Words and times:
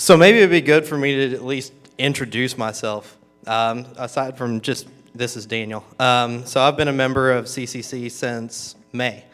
So 0.00 0.16
maybe 0.16 0.38
it'd 0.38 0.48
be 0.48 0.62
good 0.62 0.86
for 0.86 0.96
me 0.96 1.14
to 1.14 1.34
at 1.34 1.44
least 1.44 1.74
introduce 1.98 2.56
myself, 2.56 3.18
um, 3.46 3.84
aside 3.98 4.38
from 4.38 4.62
just 4.62 4.88
this 5.14 5.36
is 5.36 5.44
Daniel. 5.44 5.84
Um, 5.98 6.46
so 6.46 6.62
I've 6.62 6.78
been 6.78 6.88
a 6.88 6.92
member 6.92 7.30
of 7.30 7.44
CCC 7.44 8.10
since 8.10 8.76
May. 8.94 9.26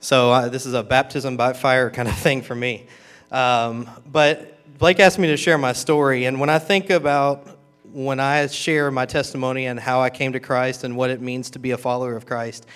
So 0.00 0.32
uh, 0.32 0.48
this 0.48 0.66
is 0.66 0.74
a 0.74 0.82
baptism 0.82 1.36
by 1.36 1.52
fire 1.52 1.88
kind 1.88 2.08
of 2.08 2.18
thing 2.18 2.42
for 2.42 2.56
me. 2.56 2.88
Um, 3.30 3.88
but 4.10 4.76
Blake 4.76 4.98
asked 4.98 5.20
me 5.20 5.28
to 5.28 5.36
share 5.36 5.56
my 5.56 5.72
story, 5.72 6.24
and 6.24 6.40
when 6.40 6.50
I 6.50 6.58
think 6.58 6.90
about 6.90 7.46
when 7.92 8.18
I 8.18 8.48
share 8.48 8.90
my 8.90 9.06
testimony 9.06 9.66
and 9.66 9.78
how 9.78 10.00
I 10.00 10.10
came 10.10 10.32
to 10.32 10.40
Christ 10.40 10.82
and 10.82 10.96
what 10.96 11.10
it 11.10 11.20
means 11.20 11.48
to 11.50 11.60
be 11.60 11.70
a 11.70 11.78
follower 11.78 12.16
of 12.16 12.26
Christ, 12.26 12.66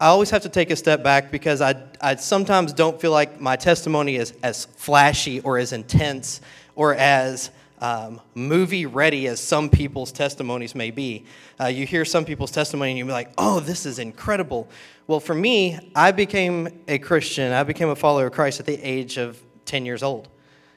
I 0.00 0.08
always 0.08 0.30
have 0.30 0.42
to 0.42 0.48
take 0.48 0.70
a 0.70 0.76
step 0.76 1.02
back 1.02 1.30
because 1.30 1.60
I, 1.60 1.82
I 2.00 2.16
sometimes 2.16 2.72
don't 2.72 3.00
feel 3.00 3.12
like 3.12 3.40
my 3.40 3.56
testimony 3.56 4.16
is 4.16 4.34
as 4.42 4.66
flashy 4.66 5.40
or 5.40 5.58
as 5.58 5.72
intense 5.72 6.40
or 6.74 6.94
as 6.94 7.50
um, 7.80 8.20
movie 8.34 8.86
ready 8.86 9.26
as 9.26 9.40
some 9.40 9.68
people's 9.68 10.12
testimonies 10.12 10.74
may 10.74 10.90
be. 10.90 11.24
Uh, 11.60 11.66
you 11.66 11.86
hear 11.86 12.04
some 12.04 12.24
people's 12.24 12.50
testimony 12.50 12.92
and 12.92 12.98
you're 12.98 13.08
like, 13.08 13.32
oh, 13.38 13.60
this 13.60 13.86
is 13.86 13.98
incredible. 13.98 14.68
Well, 15.06 15.20
for 15.20 15.34
me, 15.34 15.78
I 15.94 16.12
became 16.12 16.82
a 16.88 16.98
Christian, 16.98 17.52
I 17.52 17.62
became 17.62 17.88
a 17.88 17.96
follower 17.96 18.26
of 18.26 18.32
Christ 18.32 18.60
at 18.60 18.66
the 18.66 18.80
age 18.82 19.18
of 19.18 19.42
10 19.64 19.86
years 19.86 20.02
old. 20.02 20.28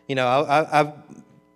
You 0.07 0.15
know, 0.15 0.27
I, 0.27 0.81
I 0.81 0.93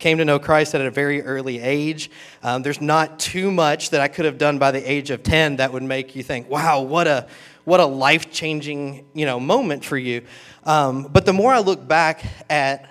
came 0.03 0.17
to 0.17 0.25
know 0.25 0.37
Christ 0.37 0.75
at 0.75 0.81
a 0.81 0.91
very 0.91 1.21
early 1.21 1.61
age. 1.61 2.11
Um, 2.43 2.61
there's 2.61 2.81
not 2.81 3.19
too 3.19 3.49
much 3.49 3.91
that 3.91 4.01
I 4.01 4.09
could 4.09 4.25
have 4.25 4.37
done 4.37 4.59
by 4.59 4.71
the 4.71 4.91
age 4.91 5.11
of 5.11 5.23
10 5.23 5.55
that 5.55 5.71
would 5.71 5.81
make 5.81 6.13
you 6.13 6.21
think, 6.21 6.49
wow, 6.49 6.81
what 6.81 7.07
a, 7.07 7.25
what 7.63 7.79
a 7.79 7.85
life 7.85 8.29
changing 8.29 9.05
you 9.13 9.25
know, 9.25 9.39
moment 9.39 9.85
for 9.85 9.97
you. 9.97 10.25
Um, 10.65 11.03
but 11.03 11.25
the 11.25 11.31
more 11.31 11.53
I 11.53 11.59
look 11.59 11.87
back 11.87 12.21
at 12.49 12.89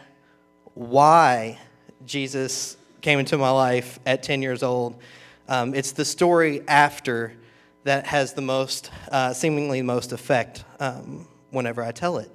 why 0.73 1.59
Jesus 2.07 2.79
came 3.03 3.19
into 3.19 3.37
my 3.37 3.51
life 3.51 3.99
at 4.07 4.23
10 4.23 4.41
years 4.41 4.63
old, 4.63 4.97
um, 5.49 5.75
it's 5.75 5.93
the 5.93 6.07
story 6.07 6.63
after 6.67 7.35
that 7.85 8.07
has 8.07 8.33
the 8.33 8.41
most, 8.41 8.91
uh, 9.11 9.35
seemingly 9.35 9.83
most 9.83 10.13
effect 10.13 10.65
um, 10.81 11.29
whenever 11.51 11.83
I 11.83 11.93
tell 11.93 12.17
it. 12.17 12.35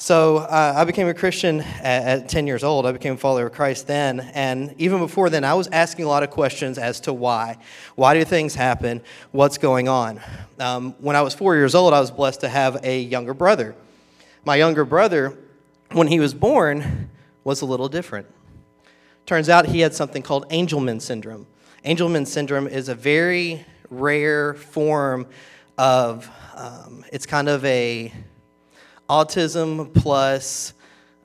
So 0.00 0.36
uh, 0.36 0.74
I 0.76 0.84
became 0.84 1.08
a 1.08 1.12
Christian 1.12 1.60
at, 1.60 2.22
at, 2.22 2.28
10 2.28 2.46
years 2.46 2.62
old. 2.62 2.86
I 2.86 2.92
became 2.92 3.14
a 3.14 3.16
follower 3.16 3.46
of 3.46 3.52
Christ 3.52 3.88
then. 3.88 4.20
And 4.32 4.72
even 4.78 5.00
before 5.00 5.28
then, 5.28 5.42
I 5.42 5.54
was 5.54 5.66
asking 5.72 6.04
a 6.04 6.08
lot 6.08 6.22
of 6.22 6.30
questions 6.30 6.78
as 6.78 7.00
to 7.00 7.12
why. 7.12 7.58
Why 7.96 8.14
do 8.14 8.24
things 8.24 8.54
happen? 8.54 9.02
What's 9.32 9.58
going 9.58 9.88
on? 9.88 10.20
Um, 10.60 10.94
when 11.00 11.16
I 11.16 11.22
was 11.22 11.34
four 11.34 11.56
years 11.56 11.74
old, 11.74 11.92
I 11.92 11.98
was 11.98 12.12
blessed 12.12 12.42
to 12.42 12.48
have 12.48 12.84
a 12.84 13.00
younger 13.00 13.34
brother. 13.34 13.74
My 14.44 14.54
younger 14.54 14.84
brother, 14.84 15.36
when 15.90 16.06
he 16.06 16.20
was 16.20 16.32
born, 16.32 17.10
was 17.42 17.62
a 17.62 17.66
little 17.66 17.88
different. 17.88 18.28
Turns 19.26 19.48
out 19.48 19.66
he 19.66 19.80
had 19.80 19.94
something 19.94 20.22
called 20.22 20.48
Angelman 20.48 21.02
syndrome. 21.02 21.48
Angelman 21.84 22.24
syndrome 22.24 22.68
is 22.68 22.88
a 22.88 22.94
very 22.94 23.66
rare 23.90 24.54
form 24.54 25.26
of, 25.76 26.30
um, 26.54 27.04
it's 27.12 27.26
kind 27.26 27.48
of 27.48 27.64
a 27.64 28.12
autism 29.08 29.92
plus 29.94 30.74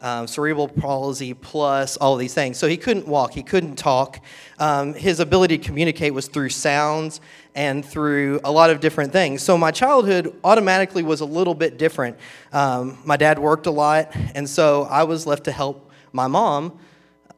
um, 0.04 0.28
cerebral 0.28 0.68
palsy 0.68 1.34
plus 1.34 1.96
all 1.98 2.14
of 2.14 2.20
these 2.20 2.34
things. 2.34 2.58
So 2.58 2.68
he 2.68 2.76
couldn't 2.76 3.08
walk, 3.08 3.34
he 3.34 3.42
couldn't 3.42 3.78
talk. 3.78 4.20
Um, 4.60 4.94
his 4.94 5.22
ability 5.22 5.58
to 5.58 5.64
communicate 5.64 6.14
was 6.14 6.28
through 6.28 6.50
sounds 6.50 7.22
and 7.56 7.86
through 7.86 8.42
a 8.44 8.52
lot 8.52 8.70
of 8.70 8.82
different 8.82 9.14
things. 9.14 9.42
So 9.42 9.58
my 9.58 9.72
childhood 9.72 10.38
automatically 10.44 11.04
was 11.04 11.22
a 11.22 11.26
little 11.26 11.56
bit 11.56 11.78
different. 11.78 12.18
Um, 12.52 12.98
my 13.06 13.16
dad 13.16 13.40
worked 13.40 13.66
a 13.66 13.72
lot, 13.72 14.14
and 14.36 14.48
so 14.50 14.84
I 14.84 15.04
was 15.04 15.26
left 15.26 15.46
to 15.46 15.52
help 15.52 15.90
my 16.12 16.28
mom 16.28 16.78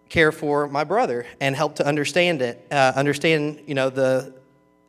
care 0.09 0.31
for 0.31 0.67
my 0.67 0.83
brother 0.83 1.25
and 1.39 1.55
help 1.55 1.75
to 1.75 1.85
understand 1.85 2.41
it, 2.41 2.65
uh, 2.71 2.93
understand 2.95 3.61
you 3.67 3.75
know 3.75 3.89
the 3.89 4.33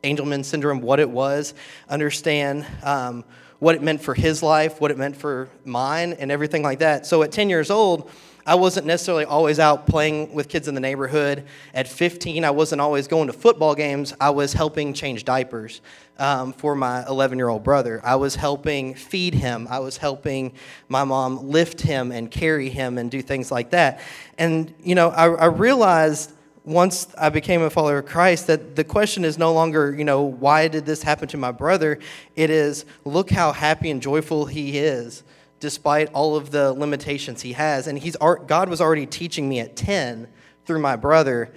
Angelman 0.03 0.45
syndrome, 0.45 0.81
what 0.81 0.99
it 0.99 1.09
was, 1.09 1.53
understand 1.89 2.65
um, 2.83 3.23
what 3.59 3.75
it 3.75 3.81
meant 3.81 4.01
for 4.01 4.13
his 4.13 4.43
life, 4.43 4.79
what 4.79 4.91
it 4.91 4.97
meant 4.97 5.15
for 5.15 5.49
mine, 5.65 6.13
and 6.13 6.31
everything 6.31 6.61
like 6.61 6.79
that. 6.79 7.05
So 7.05 7.23
at 7.23 7.31
10 7.31 7.49
years 7.49 7.71
old, 7.71 8.09
I 8.47 8.55
wasn't 8.55 8.87
necessarily 8.87 9.25
always 9.25 9.59
out 9.59 9.87
playing 9.87 10.33
with 10.33 10.47
kids 10.47 10.69
in 10.69 10.73
the 10.73 10.79
neighborhood. 10.79 11.43
At 11.73 11.85
15, 11.85 12.45
I 12.45 12.51
wasn't 12.51 12.79
always 12.79 13.05
going 13.05 13.27
to 13.27 13.33
football 13.33 13.75
games. 13.75 14.13
I 14.21 14.29
was 14.29 14.53
helping 14.53 14.93
change 14.93 15.25
diapers 15.25 15.81
um, 16.17 16.53
for 16.53 16.73
my 16.73 17.05
11 17.07 17.37
year 17.37 17.49
old 17.49 17.65
brother. 17.65 17.99
I 18.05 18.15
was 18.15 18.35
helping 18.35 18.93
feed 18.93 19.33
him. 19.33 19.67
I 19.69 19.79
was 19.79 19.97
helping 19.97 20.53
my 20.87 21.03
mom 21.03 21.49
lift 21.49 21.81
him 21.81 22.13
and 22.13 22.31
carry 22.31 22.69
him 22.69 22.97
and 22.97 23.11
do 23.11 23.21
things 23.21 23.51
like 23.51 23.71
that. 23.71 23.99
And, 24.37 24.73
you 24.81 24.95
know, 24.95 25.09
I, 25.09 25.25
I 25.25 25.45
realized 25.47 26.31
once 26.67 27.07
I 27.17 27.29
became 27.29 27.61
a 27.61 27.69
follower 27.69 27.99
of 27.99 28.07
Christ, 28.07 28.47
that 28.47 28.75
the 28.75 28.83
question 28.83 29.23
is 29.23 29.37
no 29.37 29.53
longer, 29.53 29.95
you 29.97 30.03
know, 30.03 30.23
why 30.23 30.67
did 30.67 30.85
this 30.85 31.01
happen 31.01 31.29
to 31.29 31.37
my 31.37 31.53
brother? 31.53 31.97
It 32.35 32.49
is, 32.49 32.83
look 33.05 33.29
how 33.29 33.53
happy 33.53 33.89
and 33.89 34.01
joyful 34.01 34.45
he 34.47 34.77
is 34.77 35.23
despite 35.61 36.11
all 36.11 36.35
of 36.35 36.51
the 36.51 36.73
limitations 36.73 37.41
he 37.41 37.53
has. 37.53 37.87
And 37.87 37.97
he's, 37.97 38.17
God 38.17 38.67
was 38.67 38.81
already 38.81 39.05
teaching 39.05 39.47
me 39.47 39.61
at 39.61 39.77
10 39.77 40.27
through 40.65 40.79
my 40.79 40.97
brother 40.97 41.53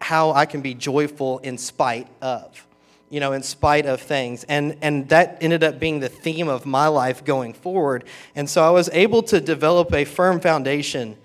how 0.00 0.30
I 0.30 0.46
can 0.46 0.60
be 0.60 0.74
joyful 0.74 1.38
in 1.38 1.58
spite 1.58 2.06
of, 2.22 2.68
you 3.10 3.18
know, 3.18 3.32
in 3.32 3.42
spite 3.42 3.84
of 3.84 4.00
things. 4.00 4.44
And, 4.44 4.78
and 4.80 5.08
that 5.08 5.38
ended 5.40 5.64
up 5.64 5.80
being 5.80 5.98
the 5.98 6.08
theme 6.08 6.46
of 6.46 6.64
my 6.64 6.86
life 6.86 7.24
going 7.24 7.52
forward. 7.52 8.04
And 8.36 8.48
so 8.48 8.62
I 8.62 8.70
was 8.70 8.88
able 8.92 9.24
to 9.24 9.40
develop 9.40 9.92
a 9.92 10.04
firm 10.04 10.38
foundation 10.38 11.16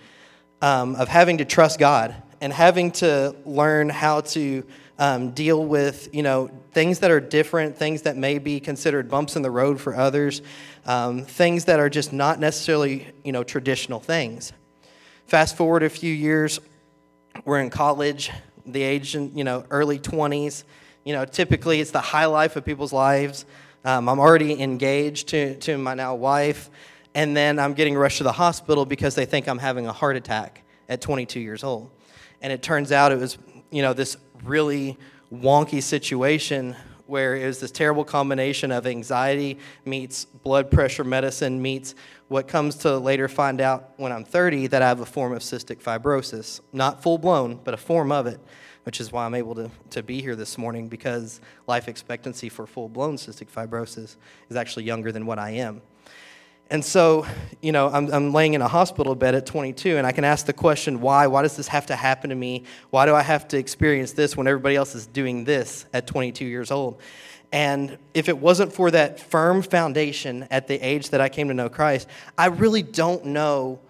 um, 0.60 0.96
of 0.96 1.08
having 1.08 1.38
to 1.38 1.46
trust 1.46 1.78
God 1.78 2.16
and 2.42 2.52
having 2.52 2.92
to 2.92 3.36
learn 3.46 3.88
how 3.90 4.22
to 4.22 4.66
um, 4.98 5.32
deal 5.32 5.64
with 5.64 6.14
you 6.14 6.24
know 6.24 6.50
things 6.74 7.00
that 7.00 7.12
are 7.12 7.20
different, 7.20 7.78
things 7.78 8.02
that 8.04 8.18
may 8.18 8.40
be 8.40 8.60
considered 8.60 9.10
bumps 9.10 9.36
in 9.36 9.42
the 9.42 9.52
road 9.52 9.80
for 9.80 9.96
others, 9.96 10.42
um, 10.86 11.24
things 11.24 11.66
that 11.66 11.80
are 11.80 11.90
just 11.90 12.12
not 12.12 12.40
necessarily 12.40 13.08
you 13.24 13.32
know 13.32 13.44
traditional 13.44 14.00
things. 14.00 14.52
Fast 15.28 15.56
forward 15.56 15.84
a 15.84 15.90
few 15.90 16.14
years, 16.14 16.60
we're 17.46 17.60
in 17.60 17.70
college, 17.70 18.32
the 18.66 18.82
age 18.84 19.16
you 19.16 19.44
know 19.44 19.64
early 19.70 20.00
20s. 20.00 20.64
You 21.04 21.14
know, 21.14 21.26
typically 21.26 21.82
it's 21.82 21.90
the 21.90 22.02
high 22.02 22.28
life 22.28 22.56
of 22.56 22.64
people's 22.64 22.94
lives. 22.94 23.46
Um, 23.84 24.08
I'm 24.08 24.20
already 24.20 24.62
engaged 24.62 25.30
to, 25.30 25.56
to 25.62 25.76
my 25.80 25.96
now 25.96 26.14
wife, 26.14 26.70
and 27.16 27.36
then 27.36 27.58
I'm 27.58 27.74
getting 27.74 27.96
rushed 27.96 28.20
to 28.20 28.24
the 28.24 28.32
hospital 28.32 28.86
because 28.86 29.16
they 29.16 29.26
think 29.26 29.48
I'm 29.48 29.58
having 29.58 29.88
a 29.88 29.94
heart 29.94 30.16
attack 30.16 30.62
at 30.88 31.02
22 31.02 31.40
years 31.40 31.64
old. 31.64 31.90
And 32.42 32.52
it 32.52 32.62
turns 32.62 32.92
out 32.92 33.12
it 33.12 33.20
was, 33.20 33.38
you 33.70 33.82
know, 33.82 33.94
this 33.94 34.18
really 34.44 34.98
wonky 35.32 35.82
situation 35.82 36.76
where 37.12 37.36
it 37.36 37.46
was 37.46 37.60
this 37.60 37.72
terrible 37.72 38.06
combination 38.06 38.72
of 38.72 38.88
anxiety 38.88 39.58
meets 39.84 40.24
blood 40.24 40.72
pressure 40.72 41.04
medicine 41.04 41.62
meets 41.62 41.94
what 42.30 42.48
comes 42.48 42.76
to 42.76 42.98
later 42.98 43.28
find 43.28 43.60
out 43.60 43.92
when 43.98 44.14
I'm 44.14 44.24
30 44.24 44.68
that 44.68 44.82
I 44.82 44.88
have 44.88 45.02
a 45.02 45.06
form 45.06 45.34
of 45.34 45.42
cystic 45.42 45.84
fibrosis. 45.84 46.62
Not 46.72 47.04
full 47.04 47.18
blown, 47.18 47.60
but 47.66 47.74
a 47.74 47.78
form 47.78 48.14
of 48.14 48.28
it, 48.28 48.40
which 48.84 49.02
is 49.02 49.12
why 49.12 49.26
I'm 49.26 49.36
able 49.36 49.56
to, 49.56 49.70
to 49.90 50.02
be 50.02 50.22
here 50.22 50.38
this 50.38 50.58
morning 50.58 50.88
because 50.88 51.42
life 51.68 51.90
expectancy 51.90 52.48
for 52.48 52.66
full 52.66 52.88
blown 52.88 53.18
cystic 53.18 53.50
fibrosis 53.52 54.16
is 54.50 54.56
actually 54.56 54.86
younger 54.86 55.12
than 55.12 55.26
what 55.26 55.38
I 55.38 55.52
am. 55.52 55.82
And 56.72 56.86
so, 56.86 57.28
you 57.62 57.74
know, 57.74 57.90
I'm, 57.90 58.12
I'm 58.14 58.32
laying 58.32 58.54
in 58.54 58.62
a 58.62 58.68
hospital 58.68 59.14
bed 59.14 59.36
at 59.36 59.46
22, 59.46 59.98
and 59.98 60.08
I 60.08 60.14
can 60.14 60.24
ask 60.24 60.46
the 60.46 60.54
question, 60.54 61.02
why? 61.02 61.28
Why 61.28 61.42
does 61.42 61.58
this 61.58 61.68
have 61.68 61.86
to 61.88 61.98
happen 61.98 62.30
to 62.30 62.36
me? 62.36 62.64
Why 62.92 63.06
do 63.06 63.14
I 63.14 63.22
have 63.22 63.46
to 63.50 63.58
experience 63.58 64.14
this 64.14 64.38
when 64.38 64.48
everybody 64.48 64.78
else 64.78 64.96
is 64.96 65.06
doing 65.06 65.44
this 65.44 65.86
at 65.92 66.08
22 66.08 66.46
years 66.46 66.72
old? 66.72 67.02
And 67.52 67.98
if 68.14 68.30
it 68.30 68.38
wasn't 68.38 68.72
for 68.72 68.90
that 68.92 69.20
firm 69.20 69.62
foundation 69.62 70.48
at 70.50 70.70
the 70.70 70.76
age 70.76 71.10
that 71.10 71.20
I 71.20 71.28
came 71.28 71.50
to 71.50 71.54
know 71.54 71.68
Christ, 71.68 72.08
I 72.38 72.46
really 72.46 72.84
don't 72.84 73.26
know 73.26 73.82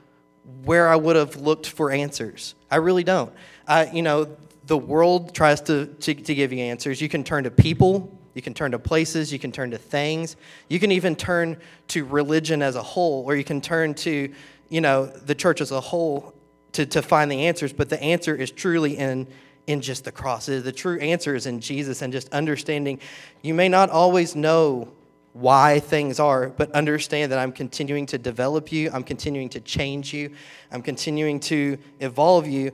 where 0.64 0.90
I 0.90 0.96
would 0.96 1.16
have 1.16 1.36
looked 1.36 1.67
for 1.67 1.91
answers. 1.91 2.55
I 2.72 2.78
really 2.78 3.03
don't. 3.03 3.32
Uh, 3.67 3.85
you 3.94 4.02
know, 4.02 4.35
the 4.66 4.78
world 4.78 5.35
tries 5.35 5.61
to, 5.61 5.85
to, 5.85 6.16
to 6.16 6.34
give 6.34 6.52
you 6.52 6.61
answers. 6.61 7.00
You 7.00 7.09
can 7.09 7.23
turn 7.23 7.44
to 7.44 7.52
people, 7.52 8.11
you 8.33 8.41
can 8.41 8.53
turn 8.53 8.72
to 8.72 8.79
places, 8.79 9.33
you 9.33 9.39
can 9.39 9.51
turn 9.51 9.72
to 9.72 9.78
things. 9.78 10.35
You 10.69 10.79
can 10.79 10.91
even 10.91 11.16
turn 11.16 11.57
to 11.89 12.05
religion 12.05 12.61
as 12.61 12.75
a 12.75 12.83
whole, 12.83 13.25
or 13.25 13.35
you 13.35 13.43
can 13.43 13.61
turn 13.61 13.93
to, 13.95 14.31
you 14.69 14.81
know, 14.81 15.05
the 15.05 15.35
church 15.35 15.61
as 15.61 15.72
a 15.72 15.81
whole 15.81 16.33
to, 16.73 16.85
to 16.85 17.01
find 17.01 17.29
the 17.29 17.47
answers. 17.47 17.73
But 17.73 17.89
the 17.89 18.01
answer 18.01 18.35
is 18.35 18.51
truly 18.51 18.97
in, 18.97 19.28
in 19.67 19.81
just 19.81 20.05
the 20.05 20.11
cross. 20.11 20.45
The 20.45 20.72
true 20.72 20.99
answer 20.99 21.35
is 21.35 21.45
in 21.45 21.59
Jesus 21.59 22.01
and 22.01 22.13
just 22.13 22.29
understanding. 22.33 22.99
You 23.41 23.53
may 23.53 23.67
not 23.67 23.89
always 23.89 24.35
know 24.35 24.91
why 25.33 25.79
things 25.79 26.19
are, 26.19 26.49
but 26.49 26.72
understand 26.72 27.31
that 27.31 27.39
I'm 27.39 27.53
continuing 27.53 28.05
to 28.07 28.17
develop 28.17 28.72
you, 28.72 28.89
I'm 28.93 29.03
continuing 29.03 29.49
to 29.49 29.61
change 29.61 30.13
you, 30.13 30.31
I'm 30.72 30.81
continuing 30.81 31.39
to 31.41 31.78
evolve 31.99 32.47
you. 32.47 32.72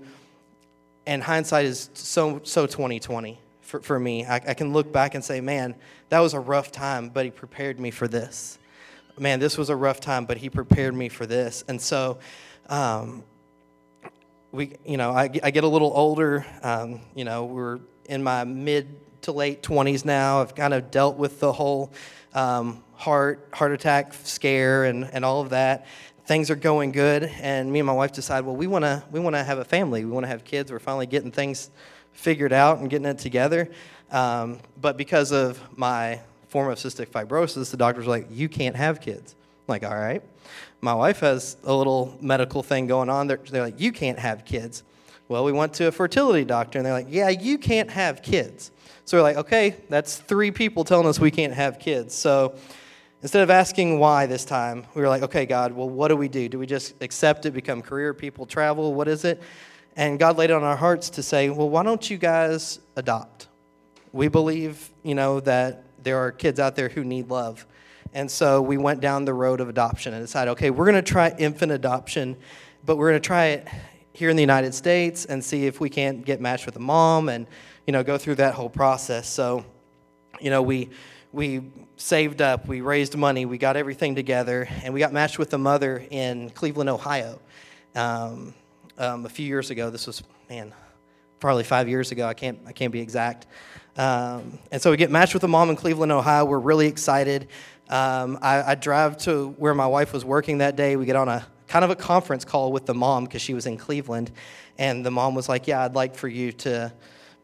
And 1.05 1.23
hindsight 1.23 1.65
is 1.65 1.89
so 1.93 2.41
so 2.43 2.65
2020 2.65 3.39
for, 3.67 3.81
for 3.81 3.99
me. 3.99 4.25
I, 4.25 4.35
I 4.35 4.53
can 4.53 4.71
look 4.71 4.91
back 4.93 5.13
and 5.13 5.23
say, 5.23 5.41
man, 5.41 5.75
that 6.09 6.19
was 6.19 6.33
a 6.33 6.39
rough 6.39 6.71
time, 6.71 7.09
but 7.09 7.25
he 7.25 7.31
prepared 7.31 7.79
me 7.79 7.91
for 7.91 8.07
this. 8.07 8.57
Man, 9.19 9.39
this 9.39 9.57
was 9.57 9.69
a 9.69 9.75
rough 9.75 9.99
time, 9.99 10.25
but 10.25 10.37
he 10.37 10.49
prepared 10.49 10.95
me 10.95 11.09
for 11.09 11.25
this. 11.25 11.65
And 11.67 11.81
so, 11.81 12.17
um, 12.69 13.23
we, 14.53 14.75
you 14.85 14.95
know, 14.95 15.11
I, 15.11 15.29
I 15.43 15.51
get 15.51 15.65
a 15.65 15.67
little 15.67 15.91
older. 15.93 16.45
Um, 16.63 17.01
you 17.13 17.25
know, 17.25 17.43
we're 17.43 17.79
in 18.05 18.23
my 18.23 18.45
mid 18.45 18.87
to 19.23 19.33
late 19.33 19.63
20s 19.63 20.05
now. 20.05 20.41
I've 20.41 20.55
kind 20.55 20.73
of 20.73 20.89
dealt 20.89 21.17
with 21.17 21.41
the 21.41 21.51
whole 21.51 21.91
um, 22.33 22.83
heart 22.93 23.49
heart 23.53 23.73
attack 23.73 24.13
scare 24.13 24.85
and, 24.85 25.09
and 25.11 25.25
all 25.25 25.41
of 25.41 25.49
that. 25.49 25.87
Things 26.25 26.49
are 26.49 26.55
going 26.55 26.91
good, 26.91 27.23
and 27.23 27.71
me 27.71 27.79
and 27.79 27.87
my 27.87 27.93
wife 27.93 28.11
decide, 28.11 28.45
well, 28.45 28.55
we 28.55 28.67
want 28.67 28.83
to 28.83 29.03
we 29.11 29.19
want 29.19 29.35
to 29.35 29.43
have 29.43 29.59
a 29.59 29.65
family. 29.65 30.05
We 30.05 30.11
want 30.11 30.25
to 30.25 30.29
have 30.29 30.43
kids. 30.43 30.71
We're 30.71 30.79
finally 30.79 31.05
getting 31.05 31.31
things 31.31 31.69
figured 32.17 32.51
out 32.51 32.79
and 32.79 32.89
getting 32.89 33.05
it 33.05 33.19
together. 33.19 33.69
Um, 34.11 34.59
but 34.81 34.97
because 34.97 35.31
of 35.31 35.61
my 35.77 36.19
form 36.49 36.69
of 36.69 36.79
cystic 36.79 37.09
fibrosis, 37.09 37.69
the 37.69 37.77
doctors 37.77 38.07
were 38.07 38.11
like, 38.11 38.27
you 38.31 38.49
can't 38.49 38.75
have 38.75 38.99
kids. 38.99 39.35
I'm 39.39 39.73
like, 39.73 39.83
all 39.83 39.95
right. 39.95 40.23
My 40.81 40.95
wife 40.95 41.19
has 41.19 41.57
a 41.63 41.73
little 41.73 42.17
medical 42.19 42.63
thing 42.63 42.87
going 42.87 43.09
on. 43.09 43.27
They're, 43.27 43.37
they're 43.37 43.63
like, 43.63 43.79
you 43.79 43.91
can't 43.91 44.17
have 44.17 44.45
kids. 44.45 44.83
Well, 45.27 45.43
we 45.43 45.51
went 45.51 45.73
to 45.75 45.87
a 45.87 45.91
fertility 45.91 46.43
doctor, 46.43 46.79
and 46.79 46.85
they're 46.85 46.93
like, 46.93 47.07
yeah, 47.09 47.29
you 47.29 47.57
can't 47.57 47.91
have 47.91 48.23
kids. 48.23 48.71
So 49.05 49.17
we're 49.17 49.23
like, 49.23 49.37
okay, 49.37 49.75
that's 49.89 50.17
three 50.17 50.51
people 50.51 50.85
telling 50.85 51.05
us 51.05 51.19
we 51.19 51.31
can't 51.31 51.53
have 51.53 51.79
kids. 51.79 52.15
So 52.15 52.55
instead 53.21 53.43
of 53.43 53.49
asking 53.51 53.99
why 53.99 54.25
this 54.25 54.43
time, 54.43 54.85
we 54.95 55.01
were 55.01 55.09
like, 55.09 55.21
okay, 55.23 55.45
God, 55.45 55.71
well, 55.73 55.89
what 55.89 56.07
do 56.07 56.15
we 56.15 56.29
do? 56.29 56.49
Do 56.49 56.57
we 56.57 56.65
just 56.65 56.95
accept 57.01 57.45
it, 57.45 57.51
become 57.51 57.81
career 57.81 58.13
people, 58.13 58.45
travel? 58.45 58.93
What 58.93 59.07
is 59.07 59.23
it? 59.23 59.41
And 59.97 60.19
God 60.19 60.37
laid 60.37 60.51
it 60.51 60.53
on 60.53 60.63
our 60.63 60.75
hearts 60.75 61.09
to 61.11 61.23
say, 61.23 61.49
well, 61.49 61.67
why 61.69 61.81
don't 61.81 62.07
you 62.07 62.17
guys 62.17 62.79
adopt? 62.95 63.47
We 64.13 64.27
believe, 64.27 64.91
you 65.03 65.15
know, 65.15 65.39
that 65.41 65.83
there 66.03 66.19
are 66.19 66.31
kids 66.31 66.59
out 66.59 66.75
there 66.75 66.87
who 66.87 67.03
need 67.03 67.29
love. 67.29 67.65
And 68.13 68.29
so 68.29 68.61
we 68.61 68.77
went 68.77 69.01
down 69.01 69.25
the 69.25 69.33
road 69.33 69.59
of 69.59 69.69
adoption 69.69 70.13
and 70.13 70.23
decided, 70.23 70.51
okay, 70.51 70.69
we're 70.69 70.85
going 70.85 70.95
to 70.95 71.01
try 71.01 71.35
infant 71.39 71.71
adoption, 71.71 72.37
but 72.85 72.97
we're 72.97 73.09
going 73.09 73.21
to 73.21 73.27
try 73.27 73.45
it 73.47 73.67
here 74.13 74.29
in 74.29 74.35
the 74.35 74.41
United 74.41 74.75
States 74.75 75.25
and 75.25 75.43
see 75.43 75.65
if 75.65 75.79
we 75.79 75.89
can't 75.89 76.23
get 76.23 76.39
matched 76.39 76.67
with 76.67 76.75
a 76.75 76.79
mom 76.79 77.27
and, 77.27 77.47
you 77.87 77.91
know, 77.91 78.03
go 78.03 78.19
through 78.19 78.35
that 78.35 78.53
whole 78.53 78.69
process. 78.69 79.27
So, 79.27 79.65
you 80.39 80.51
know, 80.51 80.61
we 80.61 80.89
we 81.33 81.61
saved 81.97 82.41
up, 82.41 82.67
we 82.67 82.81
raised 82.81 83.17
money, 83.17 83.45
we 83.45 83.57
got 83.57 83.75
everything 83.75 84.15
together, 84.15 84.67
and 84.83 84.93
we 84.93 84.99
got 84.99 85.11
matched 85.11 85.39
with 85.39 85.53
a 85.53 85.57
mother 85.57 86.03
in 86.09 86.51
Cleveland, 86.51 86.89
Ohio. 86.89 87.39
Um, 87.95 88.53
um, 88.97 89.25
a 89.25 89.29
few 89.29 89.45
years 89.45 89.69
ago. 89.69 89.89
This 89.89 90.07
was, 90.07 90.23
man, 90.49 90.73
probably 91.39 91.63
five 91.63 91.87
years 91.87 92.11
ago. 92.11 92.27
I 92.27 92.33
can't, 92.33 92.59
I 92.65 92.71
can't 92.71 92.91
be 92.91 92.99
exact. 92.99 93.47
Um, 93.97 94.59
and 94.71 94.81
so 94.81 94.91
we 94.91 94.97
get 94.97 95.11
matched 95.11 95.33
with 95.33 95.43
a 95.43 95.47
mom 95.47 95.69
in 95.69 95.75
Cleveland, 95.75 96.11
Ohio. 96.11 96.45
We're 96.45 96.59
really 96.59 96.87
excited. 96.87 97.47
Um, 97.89 98.37
I, 98.41 98.71
I, 98.71 98.75
drive 98.75 99.17
to 99.19 99.55
where 99.57 99.73
my 99.73 99.87
wife 99.87 100.13
was 100.13 100.25
working 100.25 100.57
that 100.57 100.75
day. 100.75 100.97
We 100.97 101.05
get 101.05 101.15
on 101.15 101.29
a 101.29 101.47
kind 101.67 101.85
of 101.85 101.89
a 101.89 101.95
conference 101.95 102.43
call 102.43 102.71
with 102.71 102.85
the 102.85 102.93
mom 102.93 103.23
because 103.23 103.41
she 103.41 103.53
was 103.53 103.65
in 103.65 103.77
Cleveland. 103.77 104.31
And 104.77 105.05
the 105.05 105.11
mom 105.11 105.35
was 105.35 105.47
like, 105.47 105.67
Yeah, 105.67 105.83
I'd 105.83 105.95
like 105.95 106.13
for 106.13 106.27
you 106.27 106.51
to 106.51 106.93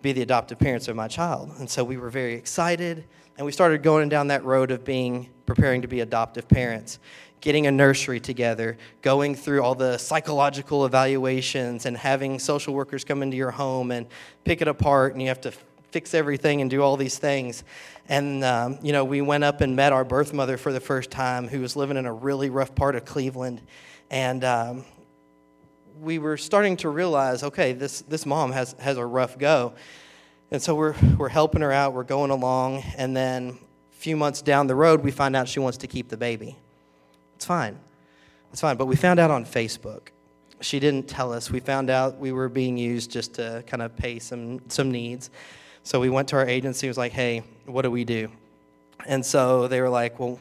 be 0.02 0.12
the 0.12 0.22
adoptive 0.22 0.60
parents 0.60 0.88
of 0.90 0.96
my 0.96 1.08
child. 1.08 1.52
And 1.60 1.70
so 1.70 1.84
we 1.84 1.98
were 1.98 2.10
very 2.10 2.34
excited. 2.34 3.06
And 3.38 3.46
we 3.46 3.52
started 3.52 3.82
going 3.82 4.10
down 4.10 4.28
that 4.28 4.44
road 4.44 4.70
of 4.70 4.84
being 4.84 5.30
preparing 5.46 5.82
to 5.82 5.88
be 5.88 6.02
adoptive 6.02 6.48
parents 6.48 7.00
getting 7.44 7.68
a 7.68 7.72
nursery 7.72 8.22
together, 8.22 8.78
going 9.01 9.36
through 9.36 9.62
all 9.62 9.75
the 9.75 9.98
psychological 9.98 10.86
evaluations, 10.86 11.86
and 11.86 11.98
having 11.98 12.40
social 12.40 12.74
workers 12.74 13.04
come 13.04 13.22
into 13.22 13.36
your 13.36 13.51
home 13.51 13.92
and 13.92 14.07
pick 14.45 14.62
it 14.62 14.68
apart, 14.69 15.12
and 15.12 15.22
you 15.22 15.28
have 15.28 15.42
to 15.42 15.51
fix 15.92 16.13
everything 16.13 16.62
and 16.62 16.69
do 16.69 16.81
all 16.81 16.95
these 16.95 17.18
things. 17.18 17.66
And, 18.07 18.45
um, 18.45 18.80
you 18.81 18.94
know, 18.94 19.04
we 19.04 19.19
went 19.19 19.44
up 19.44 19.60
and 19.60 19.75
met 19.75 19.92
our 19.92 20.06
birth 20.06 20.31
mother 20.34 20.56
for 20.56 20.72
the 20.72 20.80
first 20.80 21.12
time, 21.12 21.50
who 21.50 21.60
was 21.60 21.75
living 21.75 21.98
in 21.98 22.06
a 22.06 22.13
really 22.13 22.50
rough 22.50 22.74
part 22.75 22.95
of 22.95 23.04
Cleveland. 23.04 23.62
And 24.10 24.46
um, 24.46 24.86
we 26.00 26.19
were 26.19 26.38
starting 26.38 26.78
to 26.78 26.88
realize 26.88 27.44
okay, 27.44 27.74
this, 27.74 28.04
this 28.04 28.25
mom 28.25 28.54
has, 28.54 28.72
has 28.80 28.96
a 28.96 29.06
rough 29.06 29.38
go. 29.38 29.74
And 30.50 30.62
so 30.62 30.75
we're, 30.75 30.96
we're 31.18 31.28
helping 31.28 31.60
her 31.60 31.74
out, 31.74 31.94
we're 31.94 32.04
going 32.04 32.31
along, 32.31 32.84
and 32.96 33.13
then 33.18 33.57
a 33.92 33.96
few 33.96 34.16
months 34.16 34.42
down 34.42 34.68
the 34.68 34.75
road, 34.75 35.04
we 35.04 35.12
find 35.12 35.36
out 35.36 35.50
she 35.50 35.60
wants 35.60 35.80
to 35.80 35.88
keep 35.88 36.07
the 36.07 36.16
baby. 36.16 36.57
It's 37.44 37.48
fine. 37.50 37.78
It's 38.54 38.62
fine. 38.62 38.78
But 38.78 38.86
we 38.86 38.95
found 38.95 39.19
out 39.19 39.30
on 39.30 39.44
Facebook. 39.44 40.13
She 40.62 40.80
didn't 40.80 41.10
tell 41.10 41.34
us. 41.34 41.51
We 41.51 41.60
found 41.60 41.90
out 41.90 42.18
we 42.18 42.31
were 42.31 42.48
being 42.48 42.78
used 42.78 43.12
just 43.12 43.34
to 43.34 43.66
kind 43.68 43.84
of 43.84 43.98
pay 43.98 44.18
some, 44.19 44.62
some 44.69 44.90
needs. 44.90 45.30
So 45.84 46.00
we 46.00 46.10
went 46.10 46.30
to 46.30 46.38
our 46.38 46.48
agency, 46.48 46.88
was 46.88 46.98
like, 46.98 47.12
hey, 47.12 47.44
what 47.66 47.81
do 47.81 47.92
we 47.92 48.06
do? 48.06 48.31
And 49.06 49.25
so 49.25 49.68
they 49.68 49.81
were 49.81 49.90
like, 49.90 50.22
well, 50.22 50.40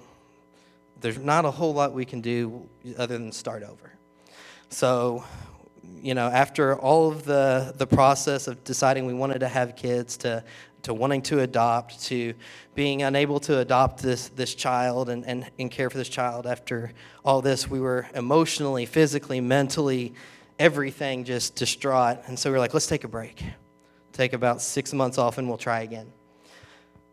there's 1.01 1.19
not 1.19 1.45
a 1.45 1.51
whole 1.51 1.75
lot 1.75 1.93
we 1.93 2.05
can 2.05 2.21
do 2.21 2.69
other 2.97 3.19
than 3.19 3.33
start 3.33 3.65
over. 3.65 3.93
So, 4.69 5.25
you 6.01 6.15
know, 6.15 6.29
after 6.29 6.77
all 6.77 7.11
of 7.11 7.25
the, 7.25 7.75
the 7.77 7.89
process 7.89 8.47
of 8.47 8.63
deciding 8.63 9.07
we 9.07 9.15
wanted 9.15 9.41
to 9.41 9.49
have 9.49 9.75
kids, 9.75 10.17
to 10.19 10.45
to 10.83 10.93
wanting 10.93 11.23
to 11.23 11.41
adopt, 11.41 12.03
to 12.05 12.35
being 12.75 13.03
unable 13.03 13.41
to 13.41 13.59
adopt 13.59 14.03
this, 14.03 14.29
this 14.29 14.55
child 14.55 15.09
and, 15.09 15.25
and, 15.27 15.51
and 15.59 15.71
care 15.71 15.91
for 15.91 15.99
this 15.99 16.09
child 16.09 16.47
after 16.47 16.93
all 17.25 17.41
this. 17.41 17.69
We 17.69 17.81
were 17.81 18.07
emotionally, 18.15 18.87
physically, 18.87 19.41
mentally, 19.41 20.15
everything 20.59 21.25
just 21.25 21.55
distraught. 21.55 22.19
And 22.27 22.39
so 22.39 22.51
we 22.51 22.55
were 22.55 22.59
like, 22.59 22.75
let's 22.75 22.87
take 22.87 23.05
a 23.05 23.09
break. 23.09 23.43
Take 24.13 24.33
about 24.33 24.61
six 24.61 24.93
months 24.93 25.19
off 25.19 25.39
and 25.39 25.49
we'll 25.49 25.59
try 25.59 25.81
again. 25.81 26.13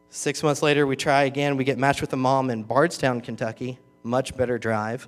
Six 0.09 0.41
months 0.41 0.63
later, 0.63 0.87
we 0.87 0.95
try 0.95 1.23
again. 1.23 1.55
We 1.55 1.63
get 1.63 1.77
matched 1.77 2.01
with 2.01 2.11
a 2.13 2.17
mom 2.17 2.49
in 2.49 2.63
Bardstown, 2.63 3.21
Kentucky. 3.21 3.77
Much 4.01 4.35
better 4.35 4.57
drive. 4.57 5.07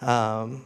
Um, 0.00 0.64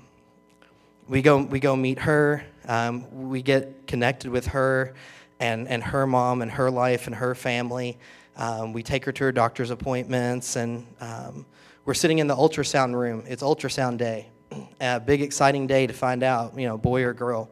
we 1.08 1.20
go 1.22 1.42
we 1.42 1.60
go 1.60 1.76
meet 1.76 1.98
her. 1.98 2.44
Um, 2.66 3.28
we 3.28 3.42
get 3.42 3.86
connected 3.86 4.30
with 4.30 4.46
her 4.48 4.94
and, 5.40 5.66
and 5.66 5.82
her 5.82 6.06
mom 6.06 6.42
and 6.42 6.50
her 6.52 6.70
life 6.70 7.06
and 7.06 7.16
her 7.16 7.34
family. 7.34 7.98
Um, 8.36 8.72
we 8.72 8.82
take 8.82 9.04
her 9.06 9.12
to 9.12 9.24
her 9.24 9.32
doctor's 9.32 9.70
appointments, 9.70 10.54
and 10.56 10.86
um, 11.00 11.46
we're 11.84 11.94
sitting 11.94 12.18
in 12.18 12.26
the 12.26 12.36
ultrasound 12.36 12.94
room. 12.94 13.24
It's 13.26 13.42
ultrasound 13.42 13.96
day, 13.96 14.28
a 14.80 15.00
big 15.00 15.22
exciting 15.22 15.66
day 15.66 15.86
to 15.86 15.92
find 15.92 16.22
out, 16.22 16.56
you 16.58 16.66
know, 16.66 16.78
boy 16.78 17.02
or 17.02 17.14
girl. 17.14 17.50